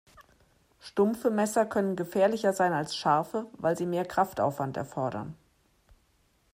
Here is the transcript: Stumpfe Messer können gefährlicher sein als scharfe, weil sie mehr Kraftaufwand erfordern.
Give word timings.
Stumpfe 0.79 1.29
Messer 1.29 1.63
können 1.67 1.95
gefährlicher 1.95 2.53
sein 2.53 2.73
als 2.73 2.95
scharfe, 2.95 3.45
weil 3.59 3.77
sie 3.77 3.85
mehr 3.85 4.03
Kraftaufwand 4.03 4.75
erfordern. 4.75 5.35